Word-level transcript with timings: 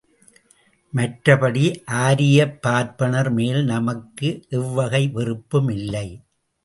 மற்றபடி 0.93 1.83
ஆரியப் 1.85 2.61
பார்ப்பனர் 2.61 3.31
மேல் 3.31 3.63
நமக்கு 3.63 4.45
எவ்வகை 4.49 5.11
வெறுப்பும் 5.11 5.69
இல்லை. 5.69 6.07